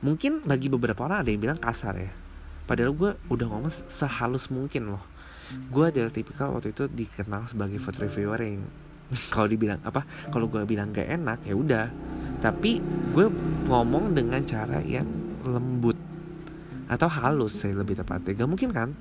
mungkin 0.00 0.40
bagi 0.44 0.72
beberapa 0.72 1.04
orang 1.04 1.24
ada 1.24 1.30
yang 1.32 1.42
bilang 1.44 1.60
kasar 1.60 1.96
ya. 2.00 2.12
Padahal 2.64 2.96
gue 2.96 3.10
udah 3.28 3.46
ngomong 3.48 3.68
sehalus 3.68 4.48
mungkin 4.48 4.96
loh 4.96 5.13
gue 5.52 5.84
adalah 5.84 6.12
tipikal 6.12 6.54
waktu 6.54 6.72
itu 6.72 6.88
dikenal 6.88 7.48
sebagai 7.48 7.78
food 7.80 7.96
reviewer 8.00 8.40
yang 8.40 8.62
kalau 9.32 9.46
dibilang 9.46 9.80
apa 9.84 10.02
kalau 10.32 10.48
gue 10.48 10.64
bilang 10.64 10.90
gak 10.90 11.08
enak 11.08 11.44
ya 11.44 11.54
udah. 11.54 11.86
Tapi 12.40 12.80
gue 13.12 13.26
ngomong 13.68 14.12
dengan 14.16 14.40
cara 14.44 14.80
yang 14.80 15.06
lembut 15.44 15.96
atau 16.84 17.08
halus 17.08 17.60
saya 17.60 17.76
lebih 17.76 17.96
tepatnya. 17.96 18.32
Gak 18.36 18.50
mungkin 18.50 18.70
kan? 18.72 18.92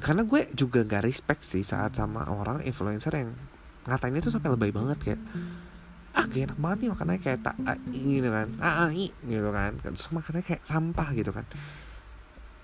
Karena 0.00 0.24
gue 0.24 0.48
juga 0.52 0.84
gak 0.84 1.04
respect 1.04 1.44
sih 1.44 1.64
saat 1.64 1.96
sama 1.96 2.28
orang 2.28 2.64
influencer 2.64 3.12
yang 3.16 3.32
ngatain 3.86 4.18
itu 4.18 4.32
sampai 4.32 4.50
lebay 4.50 4.74
banget 4.74 4.98
kayak 4.98 5.20
ah 6.16 6.24
gak 6.24 6.48
enak 6.48 6.58
banget 6.58 6.78
nih 6.80 6.90
makannya 6.92 7.18
kayak 7.20 7.40
tak 7.44 7.56
gitu 7.92 8.28
kan. 8.28 8.48
Ah, 8.60 8.86
ah 8.86 8.88
gitu 9.24 9.48
kan. 9.52 9.72
Terus 9.80 10.04
makannya 10.12 10.42
kayak 10.44 10.62
sampah 10.64 11.08
gitu 11.16 11.32
kan 11.32 11.46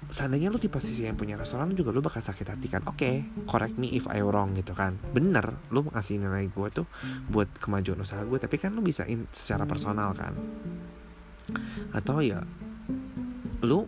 seandainya 0.08 0.50
lu 0.50 0.58
di 0.58 0.66
posisi 0.66 1.06
yang 1.06 1.14
punya 1.14 1.38
restoran 1.38 1.70
juga 1.76 1.94
lu 1.94 2.02
bakal 2.02 2.24
sakit 2.24 2.46
hati 2.56 2.66
kan? 2.66 2.82
Oke 2.88 2.96
okay, 2.98 3.14
correct 3.46 3.78
me 3.78 3.92
if 3.94 4.08
I 4.10 4.24
wrong 4.24 4.56
gitu 4.58 4.74
kan. 4.74 4.98
Bener 5.12 5.56
lu 5.70 5.86
ngasih 5.86 6.18
nilai 6.18 6.50
gue 6.50 6.68
tuh 6.72 6.86
buat 7.30 7.48
kemajuan 7.60 8.00
usaha 8.02 8.22
gue 8.24 8.38
tapi 8.40 8.58
kan 8.58 8.74
lu 8.74 8.82
bisa 8.82 9.06
in, 9.06 9.28
secara 9.30 9.68
personal 9.68 10.16
kan. 10.16 10.34
Atau 11.94 12.24
ya 12.24 12.42
lu 13.62 13.86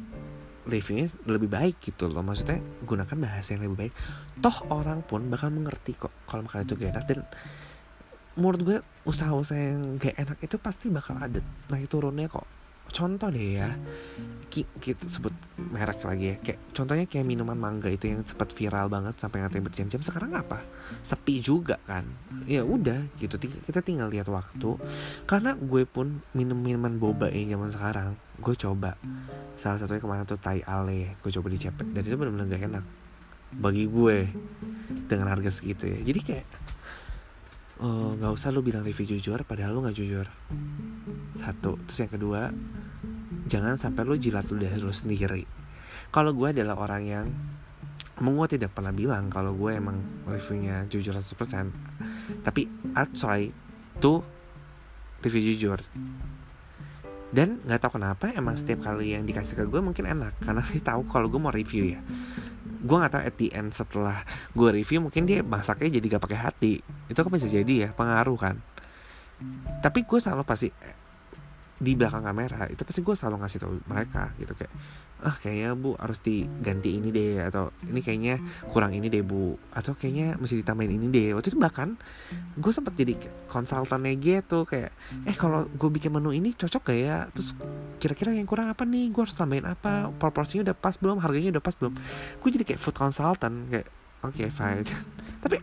reviewnya 0.64 1.06
lebih 1.28 1.50
baik 1.50 1.76
gitu 1.82 2.08
loh. 2.08 2.24
Maksudnya 2.24 2.60
gunakan 2.84 3.16
bahasa 3.18 3.56
yang 3.56 3.68
lebih 3.68 3.88
baik. 3.88 3.94
Toh 4.40 4.56
orang 4.72 5.04
pun 5.04 5.28
bakal 5.28 5.52
mengerti 5.52 5.98
kok 5.98 6.12
kalau 6.24 6.46
makan 6.46 6.64
itu 6.64 6.74
gak 6.78 6.90
enak. 6.94 7.04
Dan 7.04 7.18
menurut 8.40 8.60
gue 8.64 8.76
usaha-usaha 9.04 9.60
yang 9.60 10.00
gak 10.00 10.16
enak 10.16 10.38
itu 10.40 10.56
pasti 10.56 10.88
bakal 10.88 11.20
ada. 11.20 11.40
Naik 11.68 11.90
turunnya 11.92 12.32
kok 12.32 12.63
contoh 12.90 13.28
deh 13.32 13.62
ya. 13.62 13.72
Kita 14.54 15.10
sebut 15.10 15.34
merek 15.58 16.06
lagi 16.06 16.30
ya. 16.30 16.36
Kayak 16.38 16.58
contohnya 16.70 17.04
kayak 17.10 17.26
minuman 17.26 17.58
mangga 17.58 17.90
itu 17.90 18.06
yang 18.06 18.22
sempat 18.22 18.54
viral 18.54 18.86
banget 18.86 19.18
sampai 19.18 19.42
ngantein 19.42 19.66
berjam-jam 19.66 19.98
sekarang 19.98 20.30
apa? 20.38 20.62
Sepi 21.02 21.42
juga 21.42 21.82
kan? 21.90 22.06
Ya 22.46 22.62
udah 22.62 23.02
gitu. 23.18 23.34
Kita 23.40 23.82
tinggal 23.82 24.14
lihat 24.14 24.30
waktu. 24.30 24.78
Karena 25.26 25.58
gue 25.58 25.82
pun 25.88 26.22
minum 26.38 26.54
minuman 26.54 26.94
boba 26.94 27.34
yang 27.34 27.58
zaman 27.58 27.70
sekarang 27.74 28.08
gue 28.38 28.54
coba. 28.54 28.94
Salah 29.58 29.82
satunya 29.82 29.98
ke 29.98 30.06
mana 30.06 30.22
tuh 30.22 30.38
Thai 30.38 30.62
Ale 30.62 31.18
gue 31.18 31.30
coba 31.34 31.50
di 31.50 31.58
cepet 31.58 31.86
dan 31.90 32.02
itu 32.06 32.14
benar-benar 32.14 32.46
gak 32.46 32.62
enak. 32.70 32.84
Bagi 33.54 33.90
gue 33.90 34.30
dengan 35.10 35.34
harga 35.34 35.50
segitu 35.50 35.90
ya. 35.90 35.98
Jadi 35.98 36.20
kayak 36.22 36.46
oh, 37.84 38.16
nggak 38.16 38.32
usah 38.32 38.48
lu 38.48 38.64
bilang 38.64 38.80
review 38.80 39.04
jujur 39.14 39.44
padahal 39.44 39.76
lu 39.76 39.84
nggak 39.84 39.96
jujur. 39.96 40.26
Satu. 41.36 41.76
Terus 41.84 41.98
yang 42.00 42.12
kedua 42.16 42.48
jangan 43.44 43.76
sampai 43.76 44.08
lu 44.08 44.16
jilat 44.16 44.48
lu 44.48 44.56
dari 44.56 44.80
lu 44.80 44.90
sendiri. 44.90 45.44
Kalau 46.08 46.32
gue 46.32 46.48
adalah 46.56 46.80
orang 46.80 47.02
yang 47.04 47.26
Emang 48.14 48.38
gue 48.38 48.54
tidak 48.54 48.70
pernah 48.70 48.94
bilang 48.94 49.26
kalau 49.26 49.58
gue 49.58 49.74
emang 49.74 49.98
reviewnya 50.30 50.86
jujur 50.86 51.18
100% 51.18 52.46
Tapi 52.46 52.62
I 52.94 53.04
try 53.10 53.50
to 53.98 54.22
review 55.18 55.42
jujur. 55.50 55.82
Dan 57.34 57.58
gak 57.66 57.82
tahu 57.82 57.98
kenapa 57.98 58.30
emang 58.30 58.54
setiap 58.54 58.86
kali 58.86 59.18
yang 59.18 59.26
dikasih 59.26 59.58
ke 59.58 59.66
gue 59.66 59.82
mungkin 59.82 60.06
enak. 60.06 60.38
Karena 60.38 60.62
dia 60.62 60.78
tahu 60.78 61.02
kalau 61.10 61.26
gue 61.26 61.42
mau 61.42 61.50
review 61.50 61.98
ya 61.98 62.00
gue 62.84 62.96
nggak 63.00 63.12
tahu 63.16 63.22
at 63.24 63.34
the 63.40 63.48
end 63.56 63.72
setelah 63.72 64.20
gue 64.52 64.68
review 64.68 65.00
mungkin 65.00 65.24
dia 65.24 65.40
masaknya 65.40 65.96
jadi 65.96 66.16
gak 66.16 66.22
pakai 66.28 66.38
hati. 66.38 66.74
Itu 67.08 67.24
kan 67.24 67.32
bisa 67.32 67.48
jadi 67.48 67.88
ya 67.88 67.88
pengaruh 67.96 68.36
kan. 68.36 68.60
Tapi 69.80 70.04
gue 70.04 70.18
selalu 70.20 70.44
pasti 70.44 70.68
di 71.74 71.98
belakang 71.98 72.22
kamera 72.22 72.70
itu 72.70 72.86
pasti 72.86 73.02
gue 73.02 73.14
selalu 73.18 73.36
ngasih 73.42 73.58
tau 73.58 73.74
mereka 73.90 74.30
gitu. 74.38 74.54
Kayak 74.54 74.72
ah 75.24 75.32
kayaknya 75.32 75.72
bu 75.72 75.96
harus 75.96 76.20
diganti 76.20 77.00
ini 77.00 77.08
deh 77.08 77.40
atau 77.48 77.72
ini 77.88 78.04
kayaknya 78.04 78.36
kurang 78.68 78.92
ini 78.92 79.08
deh 79.08 79.24
bu 79.24 79.56
atau 79.72 79.96
kayaknya 79.96 80.38
mesti 80.38 80.62
ditambahin 80.62 81.00
ini 81.00 81.06
deh. 81.10 81.28
Waktu 81.34 81.54
itu 81.54 81.58
bahkan 81.58 81.98
gue 82.54 82.72
sempat 82.72 82.94
jadi 82.94 83.18
konsultannya 83.50 84.14
gitu 84.20 84.62
kayak 84.68 84.92
eh 85.26 85.34
kalau 85.34 85.66
gue 85.66 85.90
bikin 85.90 86.14
menu 86.14 86.30
ini 86.30 86.54
cocok 86.54 86.94
gak 86.94 86.98
ya? 86.98 87.26
Terus 87.34 87.56
kira-kira 87.98 88.36
yang 88.36 88.46
kurang 88.46 88.70
apa 88.70 88.86
nih? 88.86 89.10
Gue 89.10 89.26
harus 89.26 89.34
tambahin 89.34 89.66
apa? 89.66 90.12
Proporsinya 90.14 90.70
udah 90.70 90.76
pas 90.76 90.94
belum? 90.94 91.18
Harganya 91.18 91.58
udah 91.58 91.64
pas 91.64 91.74
belum? 91.74 91.96
Gue 92.38 92.48
jadi 92.54 92.64
kayak 92.68 92.80
food 92.80 92.94
consultant 92.94 93.66
kayak 93.72 93.88
oke 94.22 94.36
okay, 94.36 94.46
fine. 94.52 94.86
Tapi 95.42 95.56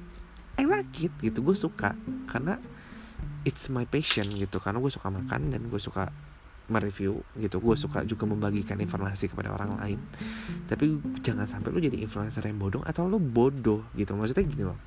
I 0.60 0.64
like 0.68 0.92
it 1.00 1.14
gitu. 1.24 1.40
Gue 1.40 1.56
suka 1.56 1.96
karena 2.28 2.60
it's 3.44 3.70
my 3.70 3.86
passion 3.86 4.28
gitu. 4.36 4.62
Karena 4.62 4.78
gue 4.82 4.92
suka 4.92 5.08
makan 5.10 5.54
dan 5.54 5.62
gue 5.68 5.82
suka 5.82 6.10
mereview 6.72 7.20
gitu. 7.36 7.60
Gue 7.60 7.76
suka 7.76 8.08
juga 8.08 8.24
membagikan 8.30 8.80
informasi 8.80 9.28
kepada 9.28 9.52
orang 9.52 9.76
lain. 9.78 10.00
Tapi 10.66 10.98
jangan 11.20 11.46
sampai 11.46 11.70
lu 11.74 11.84
jadi 11.84 12.00
influencer 12.00 12.48
yang 12.48 12.58
bodoh 12.58 12.82
atau 12.88 13.06
lu 13.06 13.20
bodoh 13.20 13.84
gitu. 13.94 14.16
Maksudnya 14.16 14.46
gini 14.48 14.64
loh. 14.64 14.80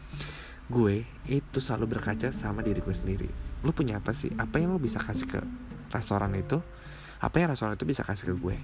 Gue 0.65 1.05
itu 1.29 1.61
selalu 1.61 1.99
berkaca 1.99 2.33
sama 2.33 2.65
diri 2.65 2.81
gue 2.81 2.97
sendiri. 2.97 3.29
Lu 3.61 3.77
punya 3.77 4.01
apa 4.01 4.17
sih? 4.17 4.33
Apa 4.41 4.63
yang 4.63 4.73
lu 4.73 4.81
bisa 4.81 4.97
kasih 4.97 5.29
ke 5.29 5.41
restoran 5.93 6.33
itu? 6.33 6.57
Apa 7.21 7.45
yang 7.45 7.53
restoran 7.53 7.77
itu 7.77 7.85
bisa 7.85 8.01
kasih 8.01 8.33
ke 8.33 8.37
gue? 8.41 8.57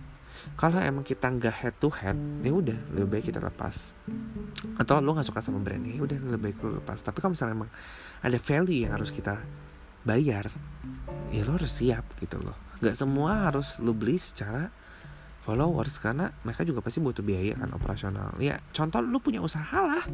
Kalau 0.56 0.80
emang 0.80 1.04
kita 1.04 1.28
nggak 1.28 1.52
head 1.52 1.74
to 1.76 1.92
head 1.92 2.16
ya 2.40 2.52
udah 2.56 2.78
lebih 2.96 3.08
baik 3.12 3.24
kita 3.28 3.44
lepas. 3.44 3.92
Atau 4.80 4.96
lu 5.04 5.12
nggak 5.12 5.28
suka 5.28 5.44
sama 5.44 5.60
brand 5.60 5.84
ya 5.84 6.00
udah 6.00 6.16
lebih 6.16 6.40
baik 6.40 6.56
lu 6.64 6.80
lepas. 6.80 7.04
Tapi 7.04 7.20
kalau 7.20 7.36
misalnya 7.36 7.60
emang 7.60 7.70
ada 8.24 8.38
value 8.40 8.88
yang 8.88 8.96
harus 8.96 9.12
kita 9.12 9.36
bayar 10.04 10.48
ya 11.30 11.46
lo 11.46 11.54
harus 11.56 11.70
siap 11.70 12.04
gitu 12.18 12.40
loh. 12.42 12.56
Nggak 12.80 12.96
semua 12.96 13.50
harus 13.50 13.78
lo 13.78 13.94
beli 13.94 14.18
secara 14.18 14.72
followers 15.40 15.96
karena 15.98 16.28
mereka 16.44 16.62
juga 16.68 16.84
pasti 16.84 17.00
butuh 17.00 17.24
biaya 17.24 17.56
kan 17.56 17.70
operasional. 17.72 18.36
Ya 18.42 18.60
contoh 18.74 19.00
lu 19.00 19.18
punya 19.22 19.40
usaha 19.40 19.78
lah. 19.80 20.04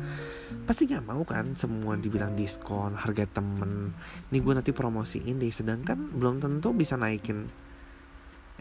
Pasti 0.69 0.87
nggak 0.87 1.05
mau 1.07 1.23
kan 1.27 1.57
semua 1.59 1.99
dibilang 1.99 2.37
diskon 2.39 2.95
harga 2.95 3.27
temen. 3.27 3.97
Ini 4.31 4.39
gue 4.39 4.53
nanti 4.55 4.71
promosiin 4.71 5.41
deh. 5.41 5.51
Sedangkan 5.51 6.15
belum 6.15 6.39
tentu 6.39 6.71
bisa 6.77 6.95
naikin 6.95 7.49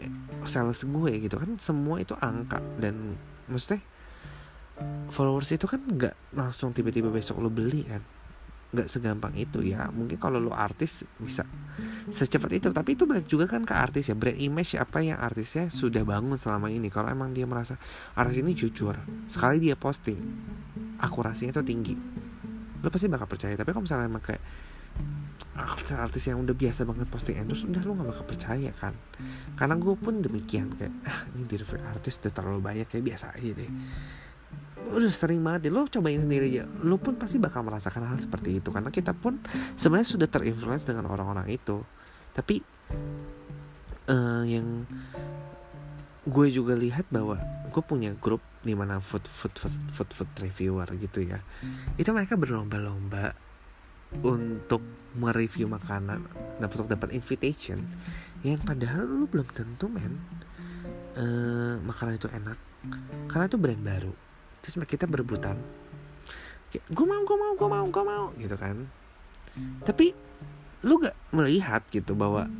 eh, 0.02 0.10
sales 0.48 0.82
gue 0.82 1.12
gitu 1.22 1.36
kan. 1.38 1.54
Semua 1.60 2.02
itu 2.02 2.16
angka. 2.18 2.58
Dan 2.80 3.14
maksudnya 3.46 3.82
followers 5.08 5.50
itu 5.54 5.64
kan 5.64 5.80
nggak 5.80 6.36
langsung 6.36 6.74
tiba-tiba 6.76 7.08
besok 7.08 7.40
lo 7.40 7.48
beli 7.48 7.86
kan 7.88 8.15
nggak 8.74 8.88
segampang 8.90 9.34
itu 9.38 9.62
ya. 9.62 9.86
Mungkin 9.90 10.18
kalau 10.18 10.42
lo 10.42 10.50
artis 10.50 11.06
bisa 11.20 11.46
secepat 12.10 12.50
itu. 12.58 12.68
Tapi 12.74 12.98
itu 12.98 13.06
balik 13.06 13.26
juga 13.30 13.46
kan 13.46 13.62
ke 13.62 13.74
artis 13.74 14.10
ya. 14.10 14.14
Brand 14.18 14.38
image 14.38 14.74
apa 14.74 14.98
yang 15.02 15.18
artisnya 15.22 15.70
sudah 15.70 16.02
bangun 16.02 16.38
selama 16.40 16.72
ini. 16.72 16.90
Kalau 16.90 17.06
emang 17.10 17.30
dia 17.30 17.46
merasa 17.46 17.78
artis 18.18 18.42
ini 18.42 18.52
jujur 18.56 18.98
sekali 19.30 19.62
dia 19.62 19.78
posting 19.78 20.18
akurasinya 20.98 21.54
itu 21.54 21.62
tinggi. 21.62 21.94
Lo 22.82 22.88
pasti 22.90 23.06
bakal 23.06 23.30
percaya. 23.30 23.54
Tapi 23.54 23.70
kalau 23.70 23.84
misalnya 23.86 24.10
emang 24.10 24.24
kayak 24.24 24.42
artis-artis 25.56 26.28
yang 26.28 26.40
udah 26.44 26.52
biasa 26.52 26.84
banget 26.84 27.08
posting 27.08 27.36
endorse 27.40 27.64
udah 27.64 27.80
lo 27.84 27.96
gak 27.96 28.08
bakal 28.12 28.24
percaya 28.28 28.70
kan. 28.76 28.92
Karena 29.56 29.74
gue 29.76 29.94
pun 29.96 30.20
demikian 30.20 30.72
kayak 30.76 30.92
ah 31.08 31.24
ini 31.32 31.48
di 31.48 31.56
artis 31.80 32.20
udah 32.20 32.32
terlalu 32.32 32.60
banyak 32.60 32.86
kayak 32.88 33.04
biasa 33.04 33.32
aja 33.36 33.50
deh 33.56 33.70
udah 34.92 35.12
sering 35.12 35.42
banget 35.42 35.68
deh. 35.68 35.72
Lo 35.74 35.86
cobain 35.86 36.20
sendiri 36.20 36.50
aja. 36.52 36.64
Lo 36.82 36.96
pun 36.96 37.18
pasti 37.18 37.42
bakal 37.42 37.66
merasakan 37.66 38.06
hal 38.06 38.18
seperti 38.22 38.62
itu. 38.62 38.68
Karena 38.70 38.90
kita 38.90 39.12
pun 39.16 39.40
sebenarnya 39.74 40.08
sudah 40.08 40.28
terinfluence 40.30 40.86
dengan 40.86 41.10
orang-orang 41.10 41.50
itu. 41.50 41.82
Tapi 42.32 42.60
uh, 44.10 44.44
yang 44.46 44.84
gue 46.26 46.46
juga 46.50 46.74
lihat 46.74 47.06
bahwa 47.08 47.38
gue 47.70 47.82
punya 47.82 48.10
grup 48.18 48.42
di 48.66 48.74
mana 48.74 48.98
food 48.98 49.22
food 49.30 49.54
food 49.54 49.74
food 49.90 50.10
food 50.10 50.30
reviewer 50.42 50.86
gitu 50.98 51.22
ya. 51.22 51.38
Itu 51.94 52.10
mereka 52.10 52.34
berlomba-lomba 52.34 53.34
untuk 54.22 54.82
mereview 55.16 55.66
makanan 55.66 56.20
dan 56.60 56.66
untuk 56.66 56.90
dapat 56.90 57.14
invitation. 57.14 57.82
Yang 58.42 58.62
padahal 58.66 59.06
lu 59.06 59.26
belum 59.26 59.48
tentu 59.54 59.86
men 59.88 60.18
uh, 61.16 61.78
makanan 61.82 62.18
itu 62.18 62.28
enak. 62.30 62.58
Karena 63.26 63.50
itu 63.50 63.58
brand 63.58 63.82
baru 63.82 64.25
terus 64.66 64.82
kita 64.82 65.06
berebutan. 65.06 65.54
Gue 66.90 67.06
mau 67.06 67.22
gue 67.22 67.38
mau 67.38 67.54
gue 67.54 67.68
mau 67.70 67.86
gue 67.86 68.04
mau 68.04 68.24
gitu 68.34 68.56
kan. 68.58 68.82
Tapi 69.86 70.10
lu 70.82 70.98
gak 70.98 71.14
melihat 71.30 71.86
gitu 71.94 72.18
bahwa 72.18 72.50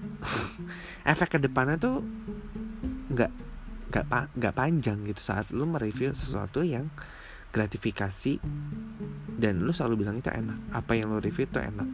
efek 1.12 1.36
ke 1.36 1.38
depannya 1.42 1.76
tuh 1.76 2.06
nggak 3.10 3.32
nggak 3.90 4.04
pa, 4.06 4.26
nggak 4.34 4.54
panjang 4.54 4.98
gitu 5.06 5.20
saat 5.22 5.50
lu 5.50 5.66
mereview 5.66 6.10
sesuatu 6.10 6.62
yang 6.62 6.90
gratifikasi 7.54 8.42
dan 9.36 9.60
lu 9.60 9.72
selalu 9.72 10.06
bilang 10.06 10.16
itu 10.16 10.32
enak. 10.32 10.58
Apa 10.72 10.96
yang 10.96 11.12
lu 11.12 11.20
review 11.20 11.44
itu 11.44 11.60
enak. 11.60 11.88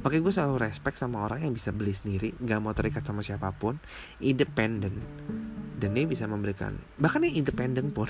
Makanya 0.00 0.22
gue 0.22 0.34
selalu 0.34 0.56
respect 0.64 0.96
sama 0.96 1.28
orang 1.28 1.44
yang 1.44 1.52
bisa 1.52 1.74
beli 1.74 1.92
sendiri 1.92 2.32
nggak 2.40 2.58
mau 2.62 2.72
terikat 2.72 3.04
sama 3.04 3.20
siapa 3.20 3.52
pun 3.52 3.76
independen. 4.22 5.02
Dan 5.76 5.92
dia 5.92 6.08
bisa 6.08 6.24
memberikan 6.24 6.72
bahkan 6.96 7.20
yang 7.20 7.36
independen 7.44 7.92
pun 7.92 8.08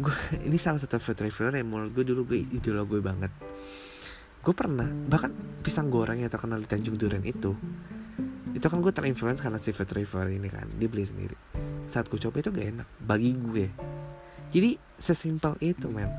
gue 0.00 0.16
ini 0.48 0.56
salah 0.56 0.80
satu 0.80 0.96
food 0.96 1.20
reviewer 1.20 1.54
yang 1.60 1.68
menurut 1.68 1.92
gue 1.92 2.04
dulu 2.04 2.34
gue 2.34 2.40
idola 2.48 2.82
gue 2.88 3.00
banget. 3.04 3.32
Gue 4.40 4.54
pernah 4.56 4.88
bahkan 4.88 5.30
pisang 5.60 5.92
goreng 5.92 6.24
yang 6.24 6.32
terkenal 6.32 6.56
di 6.56 6.68
Tanjung 6.68 6.96
Duren 6.96 7.22
itu 7.28 7.52
itu 8.50 8.66
kan 8.66 8.82
gue 8.82 8.90
terinfluence 8.90 9.38
karena 9.38 9.62
si 9.62 9.70
food 9.70 9.94
reviewer 9.94 10.26
ini 10.26 10.48
kan 10.50 10.66
dia 10.74 10.88
beli 10.90 11.06
sendiri. 11.06 11.36
Saat 11.86 12.10
gue 12.10 12.18
coba 12.18 12.42
itu 12.42 12.50
gak 12.50 12.68
enak 12.80 12.88
bagi 12.98 13.30
gue. 13.36 13.66
Jadi 14.50 14.74
sesimpel 14.98 15.54
itu 15.62 15.86
men. 15.86 16.10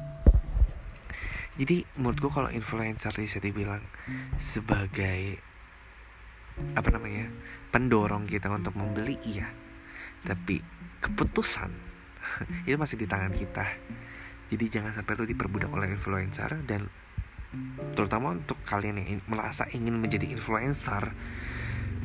Jadi 1.59 1.83
menurut 1.99 2.17
gue 2.23 2.31
kalau 2.31 2.47
influencer 2.47 3.11
bisa 3.11 3.43
dibilang 3.43 3.83
sebagai 4.39 5.43
apa 6.77 6.89
namanya 6.93 7.27
pendorong 7.73 8.23
kita 8.29 8.47
untuk 8.47 8.79
membeli 8.79 9.19
iya. 9.27 9.51
Tapi 10.23 10.63
keputusan 11.03 11.90
itu 12.67 12.77
masih 12.77 12.97
di 12.97 13.07
tangan 13.09 13.33
kita. 13.33 13.65
Jadi 14.51 14.65
jangan 14.67 14.91
sampai 14.91 15.13
itu 15.15 15.25
diperbudak 15.31 15.71
oleh 15.71 15.95
influencer 15.95 16.59
dan 16.67 16.91
terutama 17.95 18.31
untuk 18.35 18.59
kalian 18.63 19.03
yang 19.03 19.19
merasa 19.27 19.67
ingin 19.75 19.99
menjadi 19.99 20.31
influencer 20.31 21.11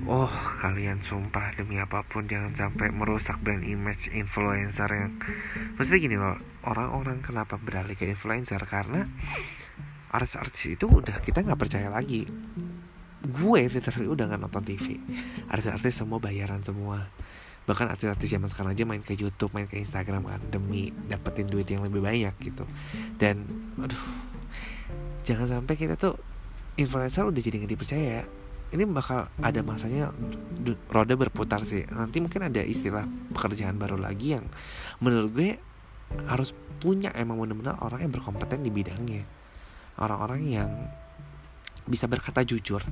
Oh 0.07 0.31
kalian 0.61 1.01
sumpah 1.01 1.57
demi 1.57 1.81
apa 1.81 2.05
pun 2.05 2.29
jangan 2.29 2.53
sampai 2.53 2.93
merusak 2.93 3.41
brand 3.41 3.65
image 3.65 4.13
influencer 4.13 4.87
yang 4.93 5.17
Maksudnya 5.75 6.01
gini 6.03 6.17
loh 6.21 6.37
Orang-orang 6.69 7.25
kenapa 7.25 7.57
beralih 7.57 7.97
ke 7.97 8.07
influencer? 8.07 8.61
Karena 8.69 9.09
artis-artis 10.13 10.79
itu 10.79 10.87
udah 10.87 11.19
kita 11.19 11.43
nggak 11.43 11.59
percaya 11.59 11.91
lagi. 11.91 12.27
Gue 13.27 13.67
literally 13.67 14.07
udah 14.07 14.31
nggak 14.31 14.43
nonton 14.47 14.63
TV 14.63 15.01
Artis-artis 15.51 15.95
semua 15.99 16.23
bayaran 16.23 16.63
semua 16.63 17.11
bahkan 17.67 17.91
artis-artis 17.91 18.31
zaman 18.31 18.47
sekarang 18.47 18.73
aja 18.79 18.87
main 18.87 19.03
ke 19.03 19.19
YouTube 19.19 19.51
main 19.51 19.67
ke 19.67 19.77
Instagram 19.77 20.25
kan 20.31 20.41
demi 20.49 20.95
dapetin 21.11 21.51
duit 21.51 21.67
yang 21.67 21.83
lebih 21.83 22.01
banyak 22.01 22.35
gitu. 22.39 22.63
Dan 23.19 23.43
aduh 23.77 24.05
jangan 25.27 25.61
sampai 25.61 25.75
kita 25.75 25.99
tuh 25.99 26.15
influencer 26.79 27.27
udah 27.27 27.43
jadi 27.43 27.57
nggak 27.67 27.73
dipercaya. 27.75 28.23
Ini 28.67 28.83
bakal 28.91 29.31
ada 29.43 29.61
masanya 29.63 30.11
roda 30.91 31.15
berputar 31.15 31.63
sih. 31.67 31.87
Nanti 31.91 32.23
mungkin 32.23 32.47
ada 32.47 32.63
istilah 32.63 33.07
pekerjaan 33.35 33.79
baru 33.79 33.99
lagi 33.99 34.39
yang 34.39 34.47
menurut 35.03 35.31
gue 35.35 35.51
harus 36.31 36.55
punya 36.79 37.11
emang 37.19 37.43
benar-benar 37.43 37.83
orang 37.83 38.07
yang 38.07 38.13
berkompeten 38.15 38.63
di 38.63 38.71
bidangnya. 38.71 39.23
Orang-orang 39.99 40.41
yang 40.47 40.71
bisa 41.87 42.11
berkata 42.11 42.43
jujur 42.43 42.83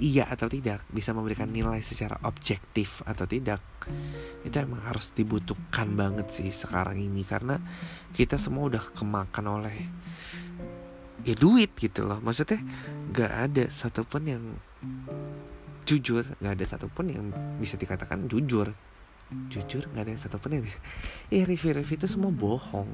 iya 0.00 0.24
atau 0.24 0.48
tidak 0.48 0.88
bisa 0.88 1.12
memberikan 1.12 1.52
nilai 1.52 1.84
secara 1.84 2.16
objektif 2.24 3.04
atau 3.04 3.28
tidak 3.28 3.60
itu 4.48 4.56
emang 4.56 4.80
harus 4.88 5.12
dibutuhkan 5.12 5.92
banget 5.92 6.32
sih 6.32 6.48
sekarang 6.48 6.96
ini 6.96 7.20
karena 7.20 7.60
kita 8.16 8.40
semua 8.40 8.72
udah 8.72 8.84
kemakan 8.96 9.60
oleh 9.60 9.76
ya 11.24 11.34
duit 11.36 11.72
gitu 11.76 12.04
loh. 12.04 12.18
Maksudnya 12.20 12.60
gak 13.12 13.32
ada 13.50 13.64
satupun 13.68 14.22
yang 14.24 14.44
jujur 15.84 16.22
gak 16.38 16.54
ada 16.56 16.64
satupun 16.64 17.06
yang 17.10 17.24
bisa 17.60 17.76
dikatakan 17.76 18.28
jujur. 18.30 18.72
Jujur 19.52 19.82
gak 19.94 20.10
ada 20.10 20.14
satupun 20.16 20.58
yang 20.58 20.62
bisa 20.64 20.78
ya 21.30 21.46
review-review 21.46 21.96
itu 22.00 22.08
semua 22.08 22.32
bohong 22.32 22.88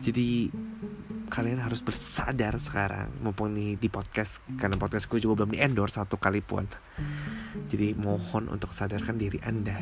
jadi 0.00 0.48
kalian 1.30 1.62
harus 1.62 1.84
bersadar 1.84 2.56
sekarang. 2.58 3.12
Mumpung 3.22 3.54
nih 3.54 3.76
di 3.78 3.86
podcast 3.86 4.42
karena 4.58 4.80
podcast 4.80 5.06
gue 5.06 5.22
juga 5.22 5.44
belum 5.44 5.54
di 5.54 5.60
endorse 5.62 6.00
satu 6.00 6.16
kali 6.16 6.40
pun. 6.40 6.66
Jadi 7.70 7.94
mohon 7.94 8.50
untuk 8.50 8.74
sadarkan 8.74 9.20
diri 9.20 9.38
anda. 9.44 9.78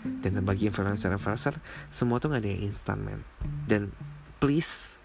Dan 0.00 0.42
bagi 0.44 0.68
influencer-influencer 0.68 1.56
semua 1.88 2.20
tuh 2.20 2.32
gak 2.32 2.44
ada 2.44 2.50
yang 2.52 2.72
instan 2.72 3.04
man 3.04 3.20
dan 3.68 3.92
please 4.40 4.96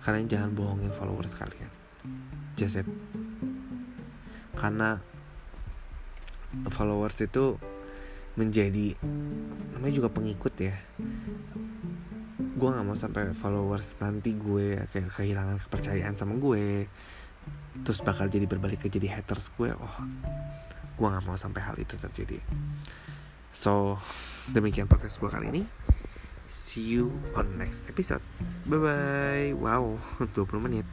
kalian 0.00 0.32
jangan 0.32 0.56
bohongin 0.56 0.92
followers 0.92 1.36
kalian. 1.36 1.68
Just 2.56 2.80
it. 2.80 2.88
Karena 4.56 5.00
followers 6.72 7.20
itu 7.20 7.60
menjadi 8.36 8.96
namanya 9.76 9.94
juga 9.96 10.08
pengikut 10.08 10.54
ya 10.56 10.76
gue 12.60 12.68
nggak 12.68 12.84
mau 12.84 12.92
sampai 12.92 13.32
followers 13.32 13.96
nanti 14.04 14.36
gue 14.36 14.76
kayak 14.92 15.08
kehilangan 15.16 15.56
kepercayaan 15.64 16.12
sama 16.12 16.36
gue. 16.36 16.84
Terus 17.80 18.04
bakal 18.04 18.28
jadi 18.28 18.44
berbalik 18.44 18.84
ke 18.84 18.92
jadi 18.92 19.16
haters 19.16 19.48
gue 19.56 19.72
oh. 19.72 19.94
Gue 21.00 21.06
nggak 21.08 21.24
mau 21.24 21.40
sampai 21.40 21.64
hal 21.64 21.80
itu 21.80 21.96
terjadi. 21.96 22.36
So 23.56 23.96
demikian 24.52 24.92
podcast 24.92 25.16
gue 25.16 25.32
kali 25.32 25.48
ini. 25.48 25.62
See 26.44 27.00
you 27.00 27.08
on 27.32 27.56
next 27.56 27.80
episode. 27.88 28.20
Bye 28.68 28.76
bye 28.76 29.50
wow 29.56 29.96
20 30.36 30.60
menit 30.60 30.84